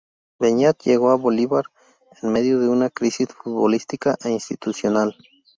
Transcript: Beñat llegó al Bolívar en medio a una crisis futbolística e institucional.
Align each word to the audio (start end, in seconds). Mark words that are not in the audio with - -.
Beñat 0.39 0.81
llegó 0.81 1.11
al 1.11 1.19
Bolívar 1.19 1.65
en 2.23 2.31
medio 2.31 2.57
a 2.59 2.69
una 2.71 2.89
crisis 2.89 3.27
futbolística 3.27 4.17
e 4.23 4.31
institucional. 4.31 5.15